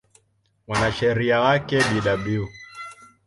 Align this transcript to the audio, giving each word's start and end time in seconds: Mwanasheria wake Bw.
Mwanasheria 0.67 1.37
wake 1.45 1.79
Bw. 2.21 2.25